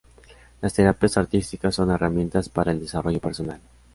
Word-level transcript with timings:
Las 0.61 0.73
terapias 0.73 1.15
artísticas 1.19 1.75
son 1.75 1.91
herramientas 1.91 2.49
para 2.49 2.71
el 2.71 2.79
desarrollo 2.79 3.19
personal. 3.19 3.61